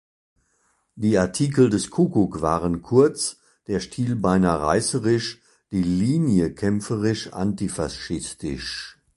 Die 0.95 1.15
Artikel 1.19 1.69
des 1.69 1.91
„Kuckuck“ 1.91 2.41
waren 2.41 2.81
kurz, 2.81 3.37
der 3.67 3.79
Stil 3.79 4.15
beinahe 4.15 4.59
„reißerisch“, 4.59 5.43
die 5.71 5.83
„Linie“ 5.83 6.55
kämpferisch 6.55 7.31
antifaschistisch. 7.33 8.97